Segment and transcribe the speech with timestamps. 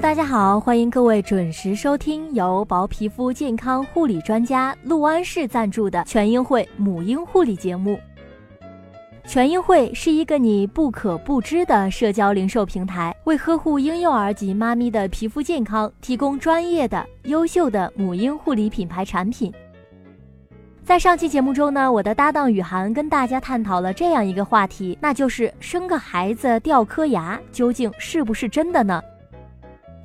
[0.00, 7.98] 大家好，欢迎各位准时收听由薄皮肤健康护理专家陆安氏赞助的全婴会母婴护理节目。
[9.24, 19.52] 全婴会是一个你不可不知的社交零售平台，为呵护婴幼儿及妈咪的皮肤健康提供专业的、优秀的母婴护理品牌产品。
[20.84, 29.02] 在上期节目中呢，我的搭档雨涵跟大家探讨了这样一个话题，那就是生个孩子掉颗牙究竟是不是真的呢？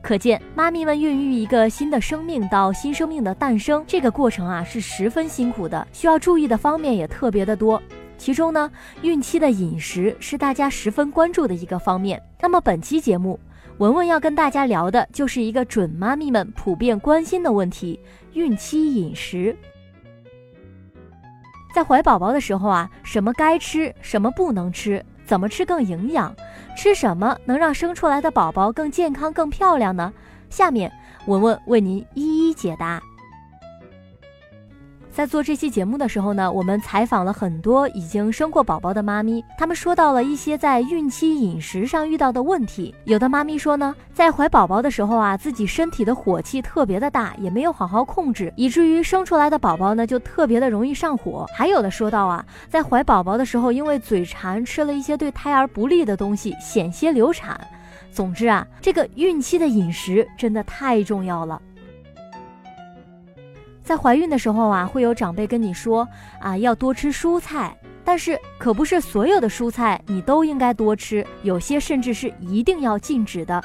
[0.02, 7.82] 可见，妈咪们孕育一个新的生命到新生命的诞生，这个过程啊是十分辛苦的，需要注意的方面也特别的多。
[8.18, 8.70] 其中呢，
[9.04, 12.22] 孕期的饮食是大家十分关注的一个方面。
[12.42, 13.40] 那么本期节目，
[13.78, 18.00] 文文要跟大家聊的就是一个准妈咪们普遍关心的问题——
[18.34, 19.56] 孕期饮食。
[21.74, 25.04] 在怀宝宝的时候啊，什么该吃，什么不能吃？
[25.32, 26.36] 怎么吃更营养？
[26.76, 30.12] 吃什么能让生出来的宝宝更健康、更漂亮呢？
[30.50, 30.92] 下面
[31.26, 33.02] 文文为您一一解答。
[35.14, 42.96] 在做这期节目的时候呢，我们采访了很多已经生过宝宝的妈咪，他们说到了一些在孕期饮食上遇到的问题。
[43.04, 51.46] 有的妈咪说呢，在怀宝宝的时候啊，自己身体的火气特别的大，也没有好好控制，以至于生出来的宝宝呢就特别的容易上火。
[51.54, 57.60] 还有的说到啊，在怀宝宝的时候，因为嘴馋吃了一些对胎儿不利的东西，险些流产。
[58.14, 61.62] 总之啊，这个孕期的饮食真的太重要了。
[63.92, 66.08] 在怀孕的时候啊，会有长辈跟你说
[66.40, 67.76] 啊，要多吃蔬菜，
[68.06, 73.62] 但是可不是所有的蔬菜你都应该多吃，有些甚至是一定要禁止的。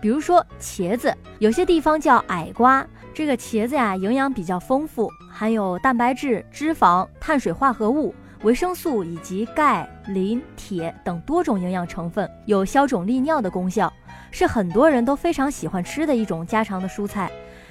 [0.00, 13.92] 比如说茄子，有些地方叫矮瓜，这个茄子呀，营养比较丰富，含有蛋白质、脂肪、碳水化合物、维生素以及钙、磷、铁等多种营养成分，有消肿利尿的功效，
[14.30, 17.28] 是很多人都非常喜欢吃的一种家常的蔬菜。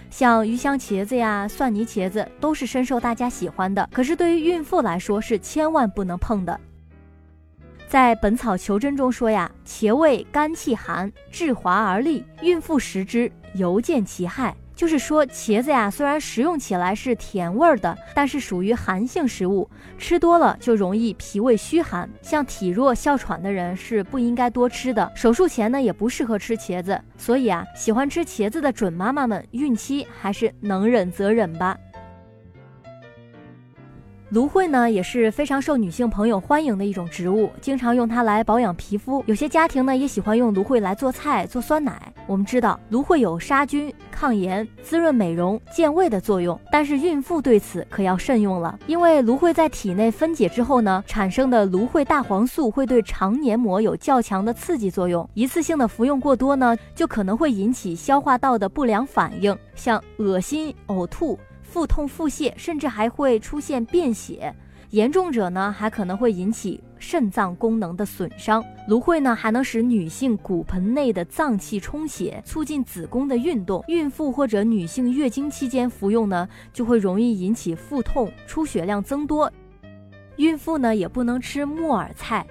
[0.09, 6.59] 像鱼香茄子呀、蒜泥茄子都是深受大家喜欢的，可是对于孕妇来说是千万不能碰的。
[7.87, 14.55] 在《本草求真》中说呀，茄味甘气寒，质滑而利，孕妇食之，尤见其害。
[14.79, 22.09] 就是说，茄子呀，虽然食用起来是甜味儿的，但是属于寒性食物，吃多了就容易脾胃虚寒。
[22.22, 25.12] 像体弱、哮喘的人是不应该多吃的。
[25.13, 26.97] 手术前呢，也不适合吃茄子。
[27.18, 31.78] 所以啊，喜欢吃茄子的准妈妈们，孕期还是能忍则忍吧。
[34.31, 39.23] 芦荟呢也是非常受女性朋友欢迎的一种植物，经常用它来保养皮肤。
[39.25, 42.13] 有些家庭呢也喜欢用芦荟来做菜、做酸奶。
[42.28, 55.28] 我们知道芦荟有杀菌、抗炎、滋润、美容、健胃的作用，但是孕妇对此可要慎用了，因为芦荟在体内分解之后呢，产生的芦荟大黄素会对肠黏膜有较强的刺激作用。
[55.34, 61.39] 一次性的服用过多呢，就可能会引起消化道的不良反应，像恶心、呕吐。
[61.72, 64.52] 腹痛、腹泻，甚至还会出现便血，
[64.90, 68.63] 严重者呢还可能会引起肾脏功能的损伤。
[68.88, 73.84] 芦荟呢还能使女性骨盆内的脏器充血，促进子宫的运动。
[73.88, 79.51] 孕妇或者女性月经期间服用呢，就会容易引起腹痛、出血量增多。
[80.38, 82.47] 孕妇呢也不能吃木耳菜，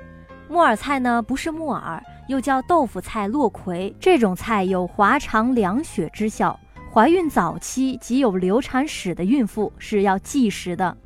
[0.49, 6.59] 木耳菜呢不是木耳，又叫豆腐菜、落葵，这种菜有滑肠凉血之效。
[6.99, 10.97] 怀孕早期及有流产史的孕妇是要忌食的。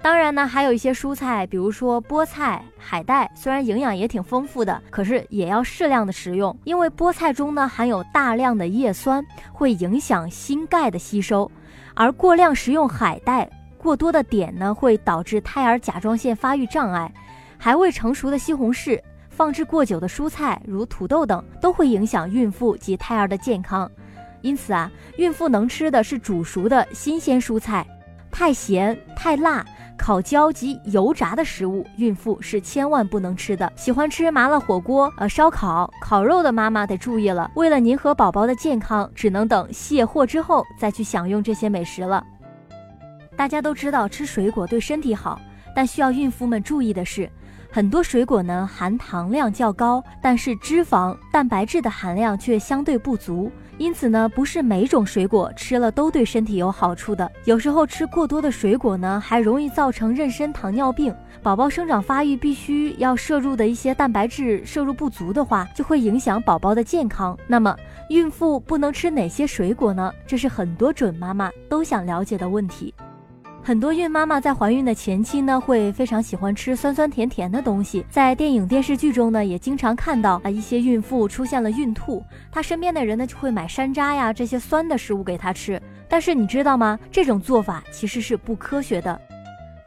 [0.00, 11.50] 当然呢，还有一些蔬菜，比如说菠菜、海带，虽然营养也挺丰富的，可是也要适量的食用，因为菠菜中呢含有大量的叶酸，会影响锌钙的吸收。
[11.94, 17.12] 而过量食用海带，过多的碘呢，会导致胎儿甲状腺发育障碍。
[17.58, 23.90] 还未成熟的西红柿，放置过久的蔬菜如土豆等，都会影响孕妇及胎儿的健康。
[24.42, 27.86] 因此啊，孕妇能吃的是煮熟的新鲜蔬菜，
[28.30, 29.64] 太咸、太辣、
[29.98, 33.70] 烤焦及油炸的食物，孕妇是千万不能吃的。
[33.76, 42.24] 喜欢吃麻辣火锅、呃烧烤、烤肉的妈妈得注意了，为了您和宝宝的健康，只能等卸货之后再去享用这些美食了。
[43.36, 45.40] 大家都知道吃水果对身体好，
[45.74, 47.30] 但需要孕妇们注意的是。
[47.72, 57.30] 很多水果呢含糖量较高，但是脂肪、蛋白质的含量却相对不足，因此呢，不是每种水果吃了都对身体有好处的。
[57.44, 61.14] 有时候吃过多的水果呢，还容易造成妊娠糖尿病。
[61.44, 67.38] 宝宝生长发育必须要摄入的一些蛋白质摄入不足的话，就会影响宝宝的健康。
[67.46, 67.74] 那么，
[68.08, 70.12] 孕妇不能吃哪些水果呢？
[70.26, 72.92] 这是很多准妈妈都想了解的问题。
[73.62, 78.04] 很多孕妈妈在怀孕的前期呢，会非常喜欢吃酸酸甜甜的东西。
[78.10, 85.80] 在电影电视剧中呢，也经常看到啊一些孕妇出现了孕吐，她身边的人呢就会买山楂呀这些酸的食物给她吃。
[86.08, 86.98] 但是你知道吗？
[87.12, 89.20] 这种做法其实是不科学的。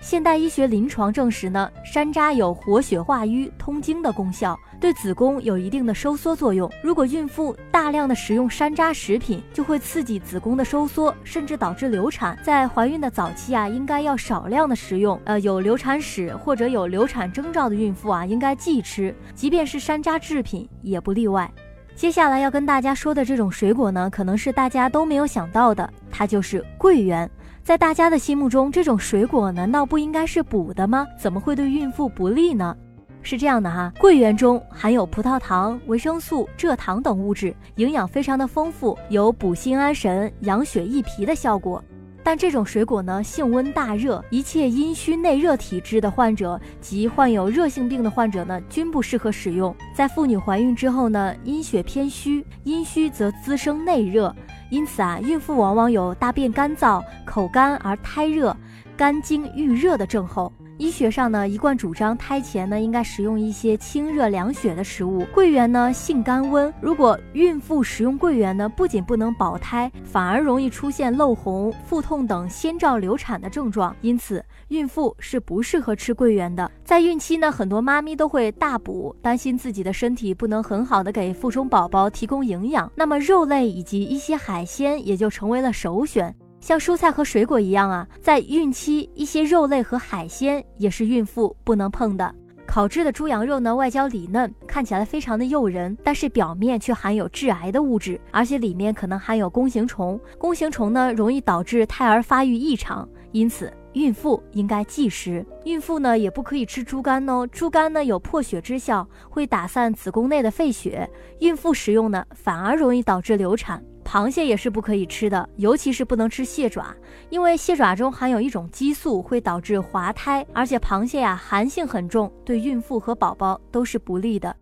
[0.03, 6.69] 现代医学临床证实呢，山楂有活血化瘀、通经的功效，对子宫有一定的收缩作用。
[6.81, 12.37] 如果孕妇大量的食用山楂食品，就会刺激子宫的收缩，甚至导致流产。
[12.43, 15.17] 在怀孕的早期啊，应该要少量的食用。
[15.23, 21.49] 呃，有流产史或者有流产征兆的孕妇啊，应该忌吃，即便是山楂制品也不例外。
[21.95, 27.29] 接下来要跟大家说的这种水果呢，可能是大家都没有想到的，它就是桂圆。
[27.63, 31.07] 在大家的心目中，这种水果难道不应该是补的吗？
[31.17, 32.75] 怎么会对孕妇不利呢？
[33.21, 41.81] 是这样的哈，桂圆中含有葡萄糖、维生素、蔗糖等物质，营养非常的丰富，有补心安神、养血益脾的效果。
[42.21, 49.73] 但这种水果呢，性温大热，一切阴虚内热体质的患者及患有热性病的患者呢，均不适合使用。
[49.95, 54.35] 在妇女怀孕之后呢，阴血偏虚，阴虚则滋生内热。
[54.73, 58.57] 因此啊，孕妇往往有大便干燥、口干而胎热、
[58.97, 60.51] 肝经郁热的症候。
[60.83, 65.23] 医学上呢，一贯主张胎前呢应该食用一些清热凉血的食物。
[65.33, 73.95] 桂圆呢性甘温，如果孕妇食用桂圆呢，不仅不能保胎，反而容易出现漏红、腹痛等先兆流产的症状。
[74.01, 76.69] 因此，孕妇是不适合吃桂圆的。
[76.83, 86.35] 在孕期呢，很多妈咪都会大补，担心自己的身体不能很好的给腹中宝宝提供营养，那么肉类以及一些海鲜也就成为了首选。
[86.63, 92.33] 像蔬菜和水果一样啊，在孕期一些肉类和海鲜也是孕妇不能碰的。
[92.65, 100.17] 烤制的猪羊肉呢，外焦里嫩，看起来非常的诱人，但是表面却含有致癌的物质，而且里面可能含有弓形虫。
[100.37, 105.45] 弓形虫呢，容易导致胎儿发育异常，因此孕妇应该忌食。
[105.65, 111.09] 孕妇呢，也不可以吃猪肝哦，猪肝呢有破血之效，会打散子宫内的废血，
[111.41, 113.83] 孕妇食用呢，反而容易导致流产。
[114.03, 116.93] 螃蟹也是不可以吃的，尤其是不能吃蟹爪，
[117.29, 124.55] 因为蟹爪中含有一种激素，会导致滑胎，而且螃蟹呀寒性很重，对孕妇和宝宝都是不利的。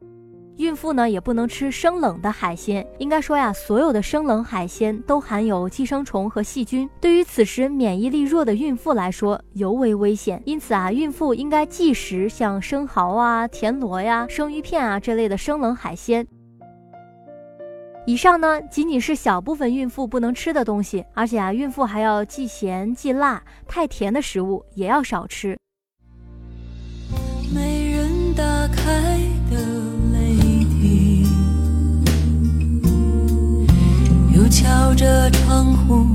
[0.58, 10.40] 孕妇呢也不能吃生冷的海鲜，应该说呀，所有的生冷海鲜都含有寄生虫和细菌，对于此时免疫力弱的孕妇来说尤为危险。
[10.46, 16.28] 因此啊，孕妇应该忌食像生蚝啊、田螺呀、生鱼片啊这类的生冷海鲜。
[18.08, 25.56] 以上呢，仅仅是小部分孕妇不能吃的东西，而且啊，孕妇还要忌咸忌辣，太甜的食物也要少吃。
[27.54, 28.84] 没人打开
[29.52, 29.58] 的
[30.14, 30.36] 泪
[30.82, 31.28] 滴，
[34.36, 36.08] 又敲着窗户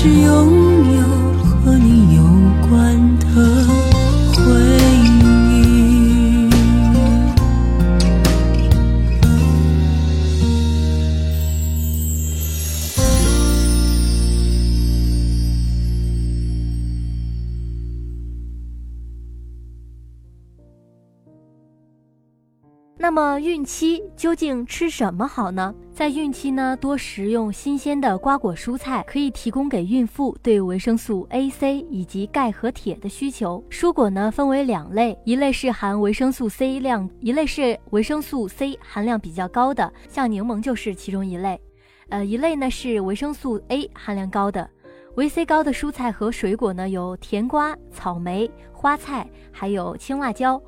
[0.00, 0.67] 是永
[23.18, 25.74] 那么孕期究竟吃什么好呢？
[25.92, 33.60] 在孕期呢，多食用新鲜的瓜果蔬菜，可以提供给孕妇对维生素 A、C 以及钙和铁的需求。
[33.68, 41.60] 蔬果呢分为两类，一类是含维生素 C 量，一类是维生素 C 含量比较高的，像柠檬就是其中一类。
[42.10, 44.70] 呃，一类呢是维生素 A 含量高的，
[45.16, 50.62] 维 C 高的蔬菜和水果呢有甜瓜、草莓、花菜，还有青辣椒。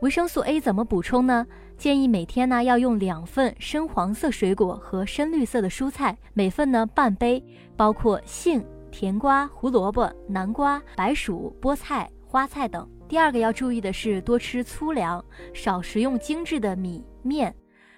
[0.00, 1.44] 维生素 A 怎么补充呢？
[1.78, 7.40] 建议每天呢要用两份深黄色水果和深绿色的蔬菜，每份呢半杯，
[7.76, 12.86] 包括杏、甜瓜、胡萝卜、南瓜、白薯、菠菜、花菜等。
[13.06, 17.54] 第二个要注意的是多吃粗粮，少食用精致的米面。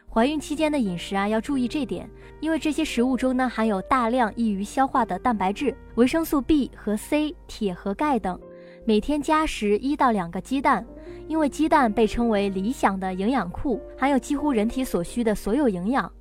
[0.06, 2.06] 怀孕期间的饮食啊要注意这点，
[2.40, 8.38] 因为这些食物中呢含有大量易于消化的蛋白质、维生素 B 和 C、铁和钙等。
[8.84, 10.86] 每天加食一到两个鸡蛋。
[11.30, 16.12] 因为鸡蛋被称为理想的营养库，含有几乎人体所需的所有营养。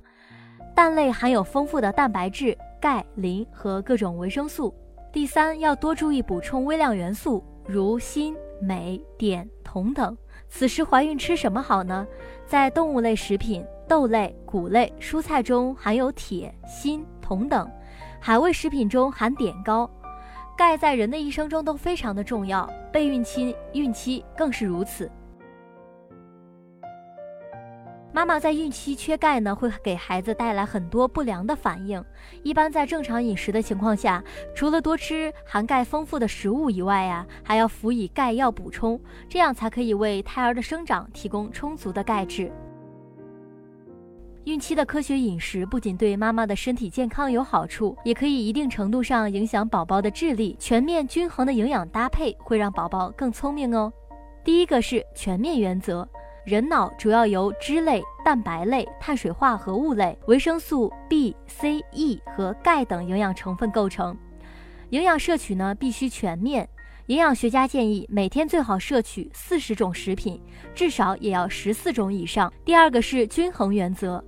[0.72, 4.72] 蛋类含有丰富的蛋白质、钙、磷和各种维生素。
[5.12, 10.16] 第三，要多注意补充微量元素，如锌、镁、碘、铜等。
[10.48, 12.06] 此时怀孕吃什么好呢？
[12.46, 17.66] 在动物类食品、豆类、谷类、蔬菜中含有铁、锌、铜等；
[18.20, 19.90] 海味食品中含碘高。
[20.60, 25.10] 钙在人的一生中都非常的重要，备孕期、孕期更是如此。
[28.12, 32.04] 妈妈在孕期缺钙呢，会给孩子带来很多不良的反应。
[32.42, 34.22] 一般在正常饮食的情况下，
[34.54, 39.00] 除了多吃含钙丰富的食物以外呀，还要辅以钙药补充，
[39.30, 42.52] 这样才可以为胎儿的生长提供充足的钙质。
[44.50, 50.56] 孕期的科学饮食不仅对妈妈的身体健康有好处，也可以一定程度上影响宝宝的智力。
[50.58, 53.92] 全面均衡的营养搭配会让宝宝更聪明哦。
[54.42, 56.04] 第一个是全面原则，
[56.44, 64.18] 人脑主要由脂类、蛋白类、碳水化合物类、维生素 B、C、E 和钙等营养成分构成，
[64.88, 66.68] 营养摄取呢必须全面。
[67.06, 70.42] 营养学家建议每天最好摄取四十种食品，
[70.74, 72.52] 至少也要十四种以上。
[72.64, 74.24] 第二个是均衡原则。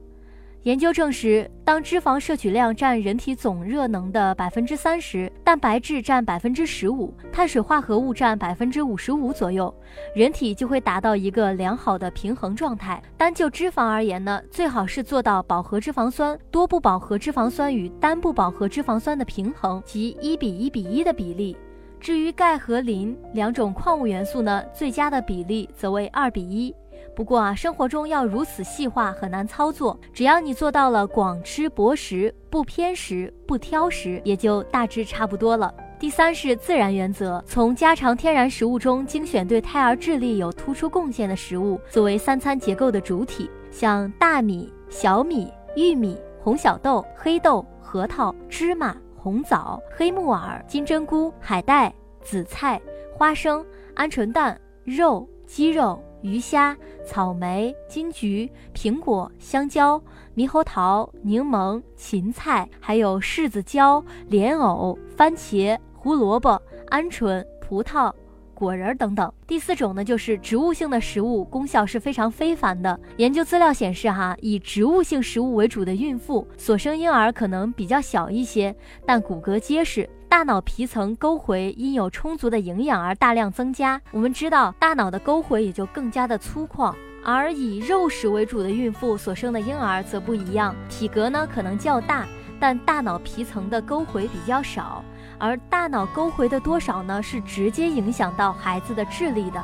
[0.64, 9.74] 研究证实，当脂肪摄取量占人体总热能的百分之三十，蛋白质占百分之十五，碳水化合物占百分之五十五左右，
[10.14, 13.02] 人体就会达到一个良好的平衡状态。
[13.16, 21.56] 单就脂肪而言呢，最好是做到饱和脂肪酸、多不饱和脂肪酸与单不饱和脂肪酸的平衡，即一比一比一的比例。
[21.98, 26.72] 至于钙和磷两种矿物元素呢，最佳的比例则为二比一。
[27.14, 29.98] 不过啊，生活中要如此细化很难操作。
[30.12, 35.72] 只要你做到了广吃薄食，不偏食，不挑食，也就大致差不多了。
[35.98, 52.80] 第三是自然原则，从家常天然食物中精选对胎儿智力有突出贡献的食物作为三餐结构的主体，像大米、小米、玉米、红小豆、黑豆、核桃、芝麻、红枣、黑木耳、金针菇、海带、紫菜、
[53.14, 56.02] 花生、鹌鹑蛋、肉、鸡肉。
[56.22, 60.02] 鱼虾、草莓、金桔、苹果、香蕉、
[60.34, 66.60] 猕猴桃、柠檬、芹菜，还有柿子、椒、莲藕、番茄、胡萝卜、
[66.90, 68.12] 鹌鹑、葡萄、
[68.54, 69.32] 果仁等等。
[69.46, 72.98] 第四种呢，就是植物性的食物，功效是非常非凡的。
[73.16, 78.74] 研究资料显示，哈，以植物性食物为主的孕妇所生婴儿可能比较小一些，
[79.04, 80.08] 但骨骼结实。
[80.32, 84.00] 大脑皮层沟回因有充足的营养而大量增加。
[84.12, 86.94] 我们知道，大脑的沟回也就更加的粗犷。
[87.22, 92.26] 而以肉食为主的孕妇所生的婴儿则不一样，体格呢可能较大，
[92.58, 95.04] 但大脑皮层的沟回比较少。
[95.36, 99.62] 而大脑沟回的多少呢，是直接影响到孩子的智力的。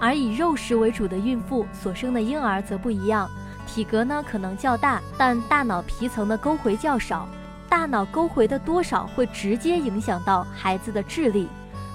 [0.00, 3.30] 而以肉食为主的孕妇所生的婴儿则不一样，
[3.68, 7.28] 体格呢可能较大，但大脑皮层的沟回较少。
[7.68, 11.48] 大脑沟回的多少会直接影响到孩子的智力，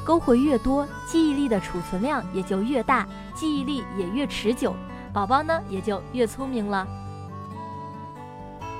[0.05, 4.75] 沟回越多，记忆力的储存量也就越大，记忆力也越持久，
[5.11, 6.87] 宝宝呢也就越聪明了。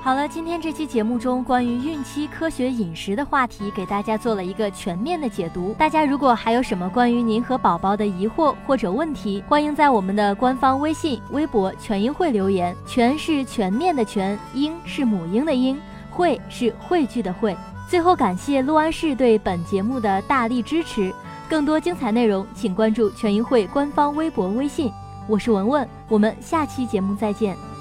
[0.02, 5.74] 好了，今天这期节目中关于孕期科学饮食的话题，给大家做了一个全面的解读。
[5.78, 12.76] 大家如果还有什么关于您和宝宝的疑惑或者问题，欢迎在我们的官方微信、微博“全英会”留言。
[12.86, 15.80] 全是全面的全，英是母婴的英。
[16.14, 17.54] 会是汇聚的会。
[17.90, 21.12] 最后，感谢陆安市对本节目的大力支持。
[21.50, 24.90] 更多精彩内容，请关注全运会官方微博、微信。
[25.26, 27.73] 我是文文，我们下期节目再见。